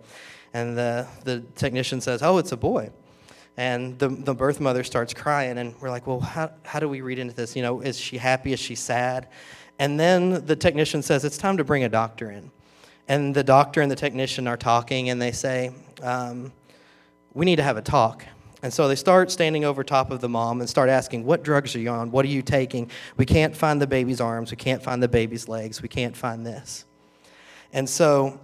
And 0.53 0.77
the, 0.77 1.07
the 1.25 1.41
technician 1.57 2.01
says, 2.01 2.23
Oh, 2.23 2.39
it's 2.39 2.53
a 2.53 2.57
boy. 2.57 2.91
And 3.57 3.99
the, 3.99 4.09
the 4.09 4.35
birth 4.35 4.61
mother 4.61 4.85
starts 4.85 5.13
crying, 5.13 5.59
and 5.59 5.75
we're 5.81 5.91
like, 5.91 6.07
Well, 6.07 6.21
how, 6.21 6.53
how 6.65 6.79
do 6.79 6.89
we 6.89 7.01
read 7.01 7.19
into 7.19 7.35
this? 7.35 7.57
You 7.57 7.63
know, 7.63 7.81
is 7.81 7.99
she 7.99 8.19
happy? 8.19 8.53
Is 8.53 8.61
she 8.61 8.75
sad? 8.75 9.29
And 9.79 9.99
then 9.99 10.45
the 10.47 10.57
technician 10.57 11.03
says, 11.03 11.25
It's 11.25 11.39
time 11.39 11.57
to 11.57 11.65
bring 11.65 11.85
a 11.85 11.89
doctor 11.89 12.31
in. 12.31 12.51
And 13.09 13.35
the 13.35 13.45
doctor 13.45 13.81
and 13.81 13.91
the 13.91 13.97
technician 13.97 14.47
are 14.47 14.57
talking, 14.57 15.09
and 15.09 15.21
they 15.21 15.33
say, 15.33 15.73
um, 16.03 16.53
we 17.39 17.45
need 17.45 17.57
to 17.57 17.63
have 17.63 17.77
a 17.77 17.83
talk. 17.83 18.25
And 18.65 18.73
so 18.73 18.89
they 18.89 18.97
start 18.97 19.31
standing 19.31 19.65
over 19.65 19.85
top 19.85 20.11
of 20.11 20.21
the 20.21 20.29
mom 20.29 20.61
and 20.61 20.69
start 20.69 20.91
asking, 20.91 21.25
What 21.25 21.45
drugs 21.45 21.77
are 21.77 21.79
you 21.79 21.89
on? 21.89 22.11
What 22.11 22.25
are 22.25 22.29
you 22.29 22.43
taking? 22.43 22.91
We 23.17 23.25
can't 23.25 23.55
find 23.55 23.81
the 23.81 23.87
baby's 23.87 24.21
arms. 24.21 24.51
We 24.51 24.57
can't 24.57 24.83
find 24.83 25.01
the 25.01 25.09
baby's 25.09 25.47
legs. 25.47 25.81
We 25.81 25.89
can't 25.89 26.17
find 26.17 26.45
this. 26.45 26.85
And 27.73 27.89
so 27.89 28.41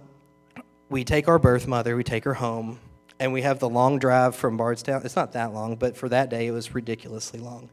we 0.89 1.03
take 1.03 1.27
our 1.27 1.37
birth 1.37 1.67
mother, 1.67 1.97
we 1.97 2.05
take 2.05 2.23
her 2.23 2.35
home, 2.35 2.79
and 3.19 3.33
we 3.33 3.41
have 3.41 3.59
the 3.59 3.67
long 3.67 3.99
drive 3.99 4.33
from 4.33 4.55
Bardstown. 4.55 5.01
It's 5.03 5.17
not 5.17 5.33
that 5.33 5.53
long, 5.53 5.75
but 5.75 5.97
for 5.97 6.07
that 6.07 6.29
day, 6.29 6.47
it 6.47 6.51
was 6.51 6.73
ridiculously 6.73 7.41
long. 7.41 7.69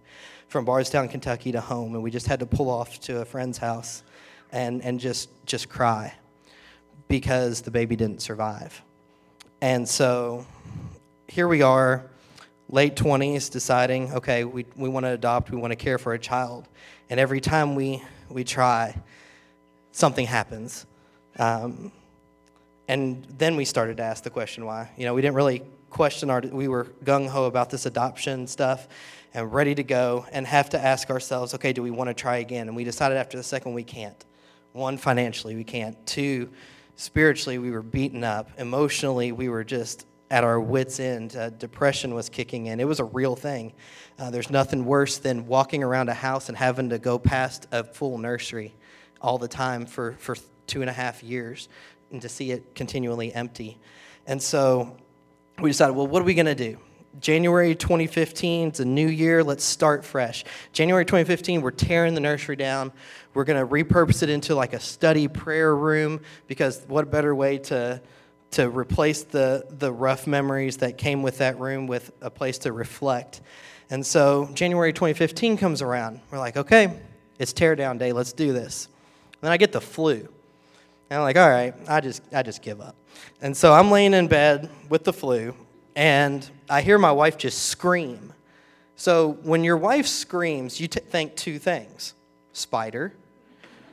From 0.49 0.65
Bardstown, 0.65 1.09
Kentucky 1.09 1.53
to 1.53 1.61
home. 1.61 1.95
And 1.95 2.03
we 2.03 2.11
just 2.11 2.27
had 2.27 2.41
to 2.41 2.47
pull 2.47 2.69
off 2.69 2.99
to 3.03 3.21
a 3.21 3.25
friend's 3.25 3.59
house 3.59 4.03
and, 4.51 4.83
and 4.83 4.99
just, 4.99 5.29
just 5.47 5.69
cry 5.69 6.15
because 7.07 7.61
the 7.61 7.71
baby 7.71 7.95
didn't 7.95 8.23
survive. 8.23 8.83
And 9.61 9.89
so 9.89 10.45
here 11.29 11.49
we 11.49 11.63
are, 11.63 12.05
late 12.69 12.97
20s, 12.97 13.51
deciding, 13.51 14.13
okay, 14.13 14.45
we, 14.45 14.67
we 14.77 14.89
want 14.89 15.05
to 15.05 15.11
adopt, 15.11 15.51
we 15.51 15.59
want 15.59 15.71
to 15.71 15.77
care 15.77 15.99
for 15.99 16.15
a 16.15 16.19
child. 16.19 16.69
And 17.11 17.21
every 17.21 17.41
time 17.41 17.75
we, 17.75 18.03
we 18.29 18.45
try, 18.45 19.01
something 19.93 20.27
happens. 20.27 20.87
Um, 21.39 21.93
and 22.89 23.25
then 23.39 23.57
we 23.57 23.65
started 23.65 23.99
to 23.99 24.03
ask 24.03 24.25
the 24.25 24.31
question 24.31 24.65
why. 24.65 24.91
You 24.97 25.05
know, 25.05 25.15
we 25.15 25.23
didn't 25.23 25.37
really 25.37 25.63
question 25.91 26.31
our, 26.31 26.41
we 26.41 26.69
were 26.69 26.87
gung 27.05 27.29
ho 27.29 27.45
about 27.45 27.71
this 27.71 27.87
adoption 27.87 28.47
stuff 28.47 28.89
and 29.35 29.53
ready 29.53 29.75
to 29.75 29.83
go 29.83 30.27
and 30.33 30.47
have 30.47 30.71
to 30.71 30.79
ask 30.83 31.11
ourselves, 31.11 31.55
okay, 31.55 31.73
do 31.73 31.83
we 31.83 31.91
want 31.91 32.09
to 32.09 32.15
try 32.15 32.39
again? 32.39 32.69
And 32.69 32.77
we 32.77 32.85
decided 32.85 33.17
after 33.17 33.37
the 33.37 33.43
second 33.43 33.75
we 33.75 33.85
can't. 33.85 34.25
One, 34.73 34.97
financially, 34.97 35.55
we 35.55 35.65
can't. 35.65 36.05
Two, 36.07 36.49
spiritually, 36.97 37.59
we 37.59 37.71
were 37.71 37.83
beaten 37.83 38.25
up. 38.25 38.51
Emotionally, 38.59 39.33
we 39.33 39.49
were 39.49 39.65
just 39.65 40.07
at 40.33 40.45
our 40.45 40.59
wits' 40.59 40.99
end. 40.99 41.37
Uh, 41.37 41.51
depression 41.51 42.15
was 42.15 42.31
kicking 42.31 42.67
in. 42.67 42.81
It 42.81 42.89
was 42.89 43.01
a 43.01 43.05
real 43.05 43.37
thing. 43.37 43.75
Uh, 44.19 44.31
there's 44.31 44.49
nothing 44.49 44.87
worse 44.87 45.19
than 45.19 45.47
walking 45.47 45.85
around 45.85 46.09
a 46.09 46.15
house 46.15 46.49
and 46.49 46.57
having 46.57 46.89
to 46.89 46.99
go 46.99 47.19
past 47.19 47.69
a 47.71 47.85
full 47.85 48.17
nursery 48.17 48.75
all 49.21 49.37
the 49.37 49.47
time 49.47 49.85
for, 49.85 50.15
for 50.15 50.35
two 50.67 50.81
and 50.81 50.89
a 50.89 50.93
half 50.93 51.23
years 51.23 51.69
and 52.11 52.23
to 52.23 52.31
see 52.31 52.51
it 52.51 52.75
continually 52.75 53.31
empty. 53.35 53.79
And 54.27 54.43
so 54.43 54.97
we 55.61 55.69
decided, 55.69 55.95
well, 55.95 56.07
what 56.07 56.23
are 56.23 56.25
we 56.25 56.35
going 56.35 56.47
to 56.47 56.55
do? 56.55 56.79
January 57.21 57.75
2015, 57.75 58.69
it's 58.69 58.81
a 58.81 58.87
new 58.87 59.07
year, 59.07 59.45
let's 59.45 59.63
start 59.63 60.03
fresh. 60.03 60.45
January 60.73 61.05
2015, 61.05 61.61
we're 61.61 61.71
tearing 61.71 62.15
the 62.15 62.21
nursery 62.23 62.57
down. 62.57 62.91
We're 63.35 63.45
going 63.45 63.61
to 63.61 63.71
repurpose 63.71 64.23
it 64.23 64.31
into 64.31 64.55
like 64.55 64.73
a 64.73 64.81
study 64.81 65.29
prayer 65.29 65.77
room 65.77 66.21
because 66.47 66.83
what 66.89 67.11
better 67.11 67.35
way 67.35 67.59
to 67.59 68.01
to 68.53 68.69
replace 68.69 69.25
the, 69.25 69.67
the 69.71 69.93
rough 69.93 70.27
memories 70.27 70.79
that 70.79 70.99
came 70.99 71.23
with 71.23 71.39
that 71.39 71.59
room 71.59 71.87
with 71.87 72.13
a 72.21 72.31
place 72.31 72.59
to 72.59 72.73
reflect. 72.73 73.41
And 73.91 74.05
so 74.05 74.49
January 74.55 74.93
2015 74.93 75.57
comes 75.57 75.83
around. 75.83 76.21
We're 76.31 76.39
like, 76.39 76.57
okay, 76.57 76.99
it's 77.39 77.53
tear 77.53 77.75
down 77.75 77.99
day. 77.99 78.13
Let's 78.13 78.33
do 78.33 78.53
this. 78.53 78.87
And 79.33 79.43
then 79.43 79.53
I 79.53 79.57
get 79.57 79.73
the 79.73 79.81
flu. 79.81 80.29
And 81.11 81.19
I'm 81.19 81.23
like, 81.23 81.37
all 81.37 81.49
right, 81.49 81.75
I 81.89 82.01
just, 82.01 82.23
I 82.33 82.43
just 82.43 82.63
give 82.63 82.81
up. 82.81 82.97
And 83.41 83.57
so 83.57 83.75
I'm 83.75 83.91
laying 83.91 84.15
in 84.15 84.29
bed 84.29 84.71
with 84.89 85.05
the 85.05 85.13
flu, 85.13 85.55
and 85.95 86.49
I 86.71 86.81
hear 86.81 86.99
my 86.99 87.13
wife 87.13 87.37
just 87.37 87.65
scream. 87.65 88.33
So 88.97 89.33
when 89.43 89.65
your 89.65 89.77
wife 89.77 90.07
screams, 90.07 90.81
you 90.81 90.89
t- 90.89 91.01
think 91.01 91.37
two 91.37 91.59
things 91.59 92.15
spider, 92.53 93.13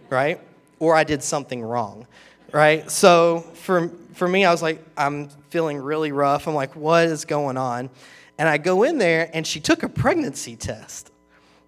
right? 0.10 0.40
Or 0.80 0.96
I 0.96 1.04
did 1.04 1.24
something 1.24 1.62
wrong, 1.62 2.08
right? 2.54 2.90
So 2.90 3.42
for, 3.54 3.90
for 4.14 4.28
me, 4.28 4.46
I 4.46 4.52
was 4.52 4.62
like, 4.62 4.84
I'm 4.98 5.30
feeling 5.50 5.78
really 5.78 6.12
rough. 6.12 6.48
I'm 6.48 6.56
like, 6.56 6.76
what 6.76 7.06
is 7.06 7.26
going 7.26 7.58
on? 7.58 7.90
And 8.38 8.48
I 8.48 8.58
go 8.58 8.84
in 8.84 8.98
there, 8.98 9.30
and 9.34 9.46
she 9.46 9.60
took 9.60 9.84
a 9.84 9.90
pregnancy 9.90 10.56
test. 10.56 11.12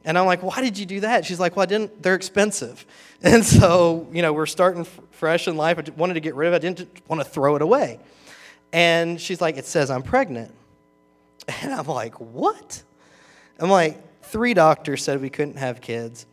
And 0.03 0.17
I'm 0.17 0.25
like, 0.25 0.41
why 0.41 0.61
did 0.61 0.77
you 0.77 0.85
do 0.85 1.01
that? 1.01 1.25
She's 1.25 1.39
like, 1.39 1.55
well, 1.55 1.63
I 1.63 1.67
didn't, 1.67 2.01
they're 2.01 2.15
expensive. 2.15 2.85
And 3.23 3.45
so, 3.45 4.07
you 4.11 4.23
know, 4.23 4.33
we're 4.33 4.47
starting 4.47 4.81
f- 4.81 4.99
fresh 5.11 5.47
in 5.47 5.55
life. 5.55 5.77
I 5.77 5.83
wanted 5.95 6.15
to 6.15 6.21
get 6.21 6.33
rid 6.33 6.47
of 6.47 6.53
it. 6.53 6.55
I 6.55 6.59
didn't 6.59 7.07
want 7.07 7.21
to 7.23 7.29
throw 7.29 7.55
it 7.55 7.61
away. 7.61 7.99
And 8.73 9.21
she's 9.21 9.39
like, 9.39 9.57
it 9.57 9.65
says 9.67 9.91
I'm 9.91 10.01
pregnant. 10.01 10.51
And 11.61 11.71
I'm 11.71 11.85
like, 11.85 12.19
what? 12.19 12.81
I'm 13.59 13.69
like, 13.69 14.23
three 14.23 14.55
doctors 14.55 15.03
said 15.03 15.21
we 15.21 15.29
couldn't 15.29 15.57
have 15.57 15.81
kids. 15.81 16.25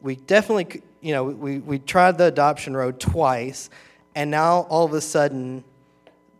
We 0.00 0.14
definitely, 0.14 0.82
you 1.00 1.12
know, 1.12 1.24
we, 1.24 1.58
we 1.58 1.78
tried 1.78 2.18
the 2.18 2.24
adoption 2.24 2.76
road 2.76 3.00
twice. 3.00 3.70
And 4.14 4.30
now 4.30 4.66
all 4.68 4.84
of 4.84 4.92
a 4.92 5.00
sudden, 5.00 5.64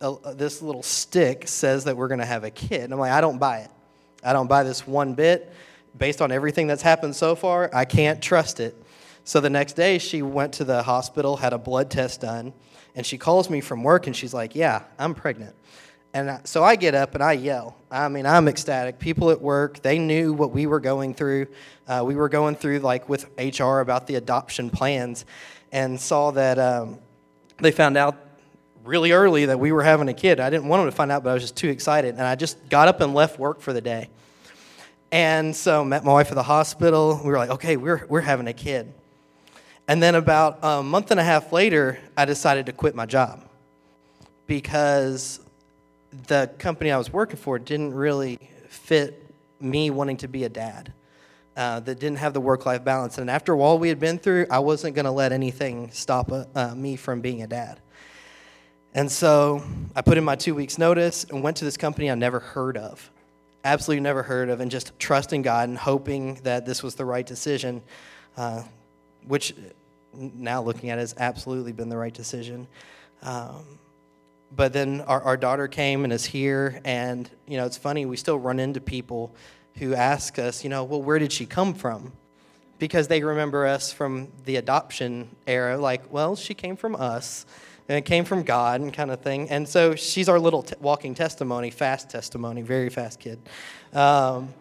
uh, 0.01 0.33
this 0.33 0.61
little 0.61 0.83
stick 0.83 1.47
says 1.47 1.85
that 1.85 1.95
we're 1.95 2.07
going 2.07 2.19
to 2.19 2.25
have 2.25 2.43
a 2.43 2.49
kid. 2.49 2.81
And 2.81 2.93
I'm 2.93 2.99
like, 2.99 3.11
I 3.11 3.21
don't 3.21 3.37
buy 3.37 3.59
it. 3.59 3.71
I 4.23 4.33
don't 4.33 4.47
buy 4.47 4.63
this 4.63 4.85
one 4.85 5.13
bit. 5.13 5.51
Based 5.97 6.21
on 6.21 6.31
everything 6.31 6.67
that's 6.67 6.81
happened 6.81 7.15
so 7.15 7.35
far, 7.35 7.69
I 7.73 7.85
can't 7.85 8.21
trust 8.21 8.59
it. 8.59 8.75
So 9.23 9.39
the 9.39 9.49
next 9.49 9.73
day, 9.73 9.97
she 9.97 10.21
went 10.21 10.53
to 10.53 10.63
the 10.63 10.83
hospital, 10.83 11.37
had 11.37 11.53
a 11.53 11.57
blood 11.57 11.91
test 11.91 12.21
done, 12.21 12.53
and 12.95 13.05
she 13.05 13.17
calls 13.17 13.49
me 13.49 13.61
from 13.61 13.83
work 13.83 14.07
and 14.07 14.15
she's 14.15 14.33
like, 14.33 14.55
Yeah, 14.55 14.83
I'm 14.97 15.13
pregnant. 15.13 15.55
And 16.13 16.41
so 16.43 16.63
I 16.63 16.75
get 16.75 16.93
up 16.93 17.15
and 17.15 17.23
I 17.23 17.33
yell. 17.33 17.75
I 17.89 18.09
mean, 18.09 18.25
I'm 18.25 18.47
ecstatic. 18.47 18.99
People 18.99 19.31
at 19.31 19.41
work, 19.41 19.81
they 19.81 19.97
knew 19.97 20.33
what 20.33 20.51
we 20.51 20.65
were 20.65 20.81
going 20.81 21.13
through. 21.13 21.47
Uh, 21.87 22.03
we 22.05 22.15
were 22.15 22.27
going 22.27 22.55
through, 22.55 22.79
like, 22.79 23.07
with 23.07 23.29
HR 23.37 23.79
about 23.79 24.07
the 24.07 24.15
adoption 24.15 24.69
plans 24.69 25.25
and 25.71 25.99
saw 25.99 26.31
that 26.31 26.59
um, 26.59 26.99
they 27.59 27.71
found 27.71 27.97
out 27.97 28.17
really 28.83 29.11
early 29.11 29.45
that 29.45 29.59
we 29.59 29.71
were 29.71 29.83
having 29.83 30.09
a 30.09 30.13
kid. 30.13 30.39
I 30.39 30.49
didn't 30.49 30.67
want 30.67 30.81
them 30.81 30.91
to 30.91 30.95
find 30.95 31.11
out, 31.11 31.23
but 31.23 31.29
I 31.29 31.33
was 31.33 31.43
just 31.43 31.55
too 31.55 31.69
excited. 31.69 32.15
And 32.15 32.23
I 32.23 32.35
just 32.35 32.69
got 32.69 32.87
up 32.87 32.99
and 33.01 33.13
left 33.13 33.39
work 33.39 33.61
for 33.61 33.71
the 33.71 33.81
day. 33.81 34.09
And 35.11 35.55
so 35.55 35.83
met 35.83 36.03
my 36.03 36.13
wife 36.13 36.29
at 36.29 36.35
the 36.35 36.43
hospital. 36.43 37.19
We 37.23 37.29
were 37.29 37.37
like, 37.37 37.49
okay, 37.51 37.77
we're, 37.77 38.05
we're 38.07 38.21
having 38.21 38.47
a 38.47 38.53
kid. 38.53 38.93
And 39.87 40.01
then 40.01 40.15
about 40.15 40.59
a 40.61 40.81
month 40.81 41.11
and 41.11 41.19
a 41.19 41.23
half 41.23 41.51
later, 41.51 41.99
I 42.15 42.23
decided 42.23 42.67
to 42.67 42.71
quit 42.71 42.95
my 42.95 43.05
job 43.05 43.43
because 44.47 45.40
the 46.27 46.49
company 46.57 46.91
I 46.91 46.97
was 46.97 47.11
working 47.11 47.37
for 47.37 47.59
didn't 47.59 47.93
really 47.93 48.37
fit 48.67 49.23
me 49.59 49.89
wanting 49.89 50.17
to 50.17 50.27
be 50.27 50.43
a 50.43 50.49
dad. 50.49 50.93
Uh, 51.53 51.81
that 51.81 51.99
didn't 51.99 52.17
have 52.17 52.33
the 52.33 52.39
work-life 52.39 52.81
balance, 52.81 53.17
and 53.17 53.29
after 53.29 53.53
all 53.57 53.77
we 53.77 53.89
had 53.89 53.99
been 53.99 54.17
through, 54.17 54.47
I 54.49 54.59
wasn't 54.59 54.95
going 54.95 55.05
to 55.05 55.11
let 55.11 55.33
anything 55.33 55.91
stop 55.91 56.31
uh, 56.31 56.73
me 56.73 56.95
from 56.95 57.19
being 57.19 57.43
a 57.43 57.47
dad. 57.47 57.81
And 58.93 59.11
so 59.11 59.61
I 59.93 60.01
put 60.01 60.17
in 60.17 60.23
my 60.23 60.37
two 60.37 60.55
weeks' 60.55 60.77
notice 60.77 61.25
and 61.25 61.43
went 61.43 61.57
to 61.57 61.65
this 61.65 61.75
company 61.75 62.09
I 62.09 62.15
never 62.15 62.39
heard 62.39 62.77
of, 62.77 63.11
absolutely 63.65 63.99
never 63.99 64.23
heard 64.23 64.47
of, 64.47 64.61
and 64.61 64.71
just 64.71 64.97
trusting 64.97 65.41
God 65.41 65.67
and 65.67 65.77
hoping 65.77 66.35
that 66.43 66.65
this 66.65 66.81
was 66.81 66.95
the 66.95 67.05
right 67.05 67.25
decision. 67.25 67.81
Uh, 68.37 68.63
which 69.27 69.53
now 70.13 70.61
looking 70.61 70.89
at 70.89 70.97
it 70.97 71.01
has 71.01 71.15
absolutely 71.17 71.71
been 71.71 71.89
the 71.89 71.97
right 71.97 72.13
decision. 72.13 72.67
Um, 73.23 73.65
but 74.55 74.73
then 74.73 75.01
our, 75.01 75.21
our 75.21 75.37
daughter 75.37 75.67
came 75.67 76.03
and 76.03 76.11
is 76.11 76.25
here, 76.25 76.81
and 76.83 77.29
you 77.47 77.57
know 77.57 77.65
it's 77.65 77.77
funny 77.77 78.05
we 78.05 78.17
still 78.17 78.37
run 78.37 78.59
into 78.59 78.81
people 78.81 79.33
who 79.77 79.95
ask 79.95 80.37
us, 80.37 80.63
you 80.63 80.69
know, 80.69 80.83
well, 80.83 81.01
where 81.01 81.19
did 81.19 81.31
she 81.31 81.45
come 81.45 81.73
from? 81.73 82.11
Because 82.79 83.07
they 83.07 83.23
remember 83.23 83.65
us 83.65 83.91
from 83.93 84.27
the 84.45 84.57
adoption 84.57 85.29
era, 85.47 85.77
like, 85.77 86.11
well, 86.11 86.35
she 86.35 86.53
came 86.53 86.75
from 86.75 86.95
us, 86.95 87.45
and 87.87 87.97
it 87.97 88.05
came 88.05 88.25
from 88.25 88.43
God, 88.43 88.81
and 88.81 88.93
kind 88.93 89.11
of 89.11 89.21
thing. 89.21 89.49
And 89.49 89.67
so 89.67 89.95
she's 89.95 90.27
our 90.27 90.39
little 90.39 90.63
t- 90.63 90.75
walking 90.81 91.13
testimony, 91.15 91.69
fast 91.69 92.09
testimony, 92.09 92.61
very 92.61 92.89
fast 92.89 93.19
kid. 93.19 93.39
Um, 93.93 94.53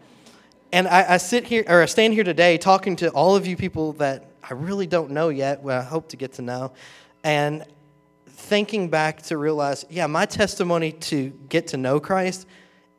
and 0.72 0.86
I, 0.86 1.14
I 1.14 1.16
sit 1.16 1.46
here, 1.46 1.64
or 1.66 1.82
I 1.82 1.86
stand 1.86 2.14
here 2.14 2.24
today 2.24 2.56
talking 2.58 2.94
to 2.96 3.10
all 3.10 3.34
of 3.34 3.46
you 3.46 3.56
people 3.56 3.94
that 3.94 4.26
I 4.42 4.54
really 4.54 4.86
don't 4.86 5.10
know 5.10 5.28
yet, 5.28 5.64
but 5.64 5.78
I 5.78 5.82
hope 5.82 6.08
to 6.10 6.16
get 6.16 6.34
to 6.34 6.42
know. 6.42 6.72
And 7.24 7.64
thinking 8.40 8.88
back 8.88 9.22
to 9.22 9.36
realize, 9.36 9.84
yeah, 9.90 10.06
my 10.06 10.26
testimony 10.26 10.92
to 10.92 11.30
get 11.48 11.68
to 11.68 11.76
know 11.76 12.00
Christ 12.00 12.46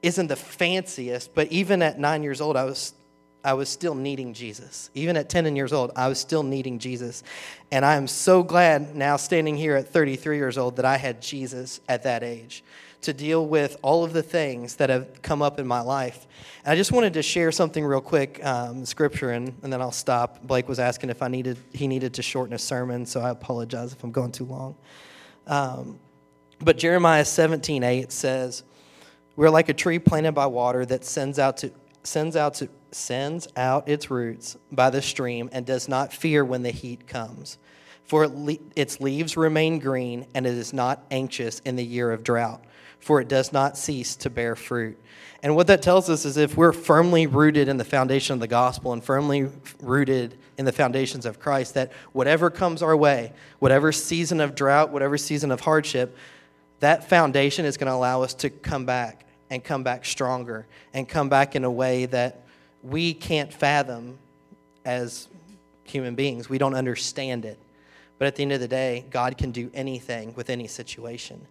isn't 0.02 0.28
the 0.28 0.36
fanciest, 0.36 1.36
but 1.36 1.52
even 1.52 1.82
at 1.82 2.00
nine 2.00 2.24
years 2.24 2.42
old, 2.42 2.56
I 2.56 2.64
was 2.64 2.94
I 3.44 3.54
was 3.54 3.70
still 3.70 3.96
needing 3.96 4.36
Jesus. 4.36 4.92
Even 4.94 5.18
at 5.18 5.28
10 5.28 5.56
years 5.56 5.74
old, 5.74 5.92
I 5.96 6.08
was 6.08 6.20
still 6.20 6.44
needing 6.44 6.78
Jesus. 6.78 7.24
And 7.72 7.84
I 7.84 7.96
am 7.96 8.08
so 8.08 8.44
glad 8.44 8.96
now, 8.96 9.18
standing 9.18 9.58
here 9.58 9.76
at 9.76 9.88
33 9.88 10.38
years 10.38 10.60
old, 10.60 10.76
that 10.76 10.86
I 10.86 10.98
had 10.98 11.24
Jesus 11.24 11.82
at 11.90 12.04
that 12.04 12.22
age 12.22 12.64
to 13.02 13.14
deal 13.14 13.48
with 13.48 13.78
all 13.82 14.04
of 14.04 14.14
the 14.14 14.22
things 14.22 14.76
that 14.76 14.92
have 14.92 15.22
come 15.24 15.42
up 15.42 15.60
in 15.60 15.66
my 15.66 15.82
life. 15.82 16.28
And 16.64 16.72
I 16.72 16.76
just 16.76 16.92
wanted 16.92 17.14
to 17.14 17.24
share 17.24 17.52
something 17.52 17.84
real 17.84 18.02
quick, 18.02 18.44
um, 18.46 18.86
scripture, 18.86 19.32
and, 19.32 19.54
and 19.64 19.74
then 19.74 19.82
I'll 19.82 19.92
stop. 19.92 20.44
Blake 20.44 20.70
was 20.70 20.78
asking 20.80 21.10
if 21.10 21.24
I 21.24 21.28
needed 21.28 21.58
he 21.74 21.88
needed 21.88 22.14
to 22.16 22.22
shorten 22.22 22.54
a 22.54 22.60
sermon, 22.60 23.08
so 23.08 23.22
I 23.22 23.32
apologize 23.32 23.92
if 23.92 24.04
I'm 24.04 24.12
going 24.12 24.32
too 24.32 24.46
long. 24.46 24.76
Um, 25.48 26.00
but 26.60 26.78
Jeremiah 26.78 27.26
17, 27.26 27.84
8 27.84 28.12
says, 28.12 28.64
We're 29.36 29.50
like 29.50 29.70
a 29.70 29.74
tree 29.74 30.00
planted 30.00 30.34
by 30.34 30.46
water 30.48 30.86
that 30.86 31.04
sends 31.06 31.40
out 31.40 31.58
to 31.58 31.72
sends 32.04 32.36
out 32.36 32.56
to 32.56 32.68
sends 32.92 33.48
out 33.56 33.88
its 33.88 34.10
roots 34.10 34.58
by 34.72 34.90
the 34.90 35.02
stream 35.02 35.50
and 35.52 35.66
does 35.66 35.88
not 35.88 36.12
fear 36.12 36.44
when 36.44 36.64
the 36.64 36.72
heat 36.72 37.08
comes. 37.08 37.58
For 38.04 38.26
it 38.26 38.36
le- 38.36 38.58
its 38.76 39.00
leaves 39.00 39.38
remain 39.38 39.80
green, 39.80 40.26
and 40.34 40.46
it 40.46 40.56
is 40.56 40.74
not 40.74 41.06
anxious 41.12 41.60
in 41.60 41.76
the 41.76 41.86
year 41.86 42.12
of 42.12 42.24
drought 42.24 42.64
for 43.02 43.20
it 43.20 43.28
does 43.28 43.52
not 43.52 43.78
cease 43.78 44.16
to 44.18 44.30
bear 44.30 44.56
fruit. 44.56 44.98
And 45.44 45.56
what 45.56 45.68
that 45.68 45.82
tells 45.82 46.10
us 46.10 46.24
is 46.24 46.38
if 46.38 46.56
we're 46.56 46.72
firmly 46.72 47.26
rooted 47.26 47.68
in 47.68 47.78
the 47.78 47.84
foundation 47.84 48.36
of 48.36 48.40
the 48.40 48.48
gospel 48.48 48.94
and 48.94 49.04
firmly 49.04 49.50
rooted 49.82 50.38
in 50.58 50.66
the 50.66 50.72
foundations 50.72 51.26
of 51.26 51.40
Christ, 51.40 51.74
that 51.74 51.92
whatever 52.14 52.52
comes 52.52 52.84
our 52.84 52.96
way, 52.96 53.34
whatever 53.58 53.92
season 53.92 54.40
of 54.40 54.54
drought, 54.54 54.92
whatever 54.92 55.18
season 55.18 55.52
of 55.52 55.60
hardship, 55.60 56.16
that 56.80 57.10
foundation 57.10 57.66
is 57.66 57.76
going 57.76 57.88
to 57.88 57.94
allow 57.94 58.22
us 58.22 58.36
to 58.36 58.52
come 58.52 58.86
back 58.86 59.26
and 59.50 59.64
come 59.64 59.84
back 59.84 60.06
stronger 60.06 60.68
and 60.94 61.10
come 61.10 61.28
back 61.28 61.56
in 61.56 61.64
a 61.64 61.72
way 61.72 62.06
that 62.06 62.44
we 62.84 63.14
can't 63.14 63.52
fathom 63.52 64.20
as 64.86 65.28
human 65.84 66.14
beings. 66.14 66.50
We 66.50 66.60
don't 66.60 66.76
understand 66.76 67.46
it. 67.46 67.58
But 68.20 68.28
at 68.28 68.36
the 68.36 68.44
end 68.44 68.52
of 68.52 68.60
the 68.60 68.68
day, 68.68 69.06
God 69.10 69.38
can 69.38 69.52
do 69.52 69.72
anything 69.74 70.36
with 70.36 70.52
any 70.52 70.68
situation 70.68 71.42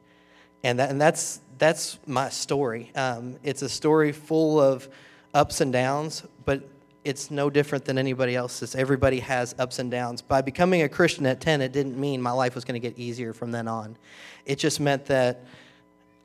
and 0.63 0.79
that, 0.79 0.91
and 0.91 1.01
that's 1.01 1.41
that's 1.59 1.99
my 2.07 2.29
story. 2.31 2.91
Um, 2.95 3.37
it's 3.43 3.63
a 3.63 3.69
story 3.69 4.13
full 4.13 4.61
of 4.61 4.89
ups 5.35 5.61
and 5.61 5.73
downs, 5.73 6.25
but 6.45 6.63
it's 7.05 7.31
no 7.31 7.49
different 7.51 7.85
than 7.85 7.99
anybody 7.99 8.35
else's. 8.35 8.75
Everybody 8.75 9.21
has 9.21 9.55
ups 9.59 9.79
and 9.79 9.91
downs. 9.91 10.23
By 10.23 10.43
becoming 10.43 10.83
a 10.83 10.89
Christian 10.89 11.27
at 11.27 11.41
10, 11.41 11.61
it 11.61 11.73
didn't 11.73 11.99
mean 11.99 12.21
my 12.21 12.31
life 12.31 12.55
was 12.55 12.65
going 12.65 12.81
to 12.81 12.87
get 12.87 12.99
easier 12.99 13.33
from 13.33 13.51
then 13.51 13.69
on. 13.69 13.97
It 14.45 14.59
just 14.59 14.81
meant 14.81 15.07
that 15.07 15.45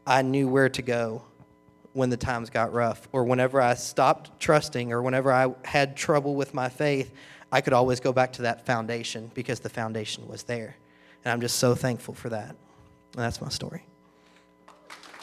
I 0.08 0.22
knew 0.22 0.48
where 0.48 0.70
to 0.70 0.82
go 0.82 1.24
when 1.94 2.10
the 2.10 2.18
times 2.18 2.50
got 2.50 2.74
rough, 2.74 3.08
or 3.14 3.24
whenever 3.24 3.62
I 3.62 3.74
stopped 3.74 4.38
trusting, 4.40 4.92
or 4.92 5.02
whenever 5.02 5.32
I 5.32 5.54
had 5.64 5.96
trouble 5.96 6.36
with 6.36 6.54
my 6.54 6.68
faith, 6.68 7.14
I 7.54 7.62
could 7.62 7.72
always 7.72 8.02
go 8.02 8.12
back 8.12 8.34
to 8.34 8.42
that 8.44 8.66
foundation 8.66 9.32
because 9.34 9.62
the 9.62 9.70
foundation 9.70 10.28
was 10.28 10.44
there. 10.44 10.76
And 11.24 11.32
I'm 11.32 11.40
just 11.40 11.58
so 11.58 11.74
thankful 11.74 12.14
for 12.14 12.28
that. 12.30 12.50
And 12.50 13.24
that's 13.24 13.40
my 13.40 13.48
story. 13.48 13.86